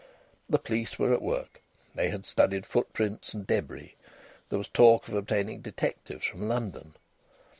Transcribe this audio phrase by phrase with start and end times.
[0.49, 1.61] The police were at work.
[1.93, 3.93] They had studied footprints and débris.
[4.49, 6.95] There was talk of obtaining detectives from London.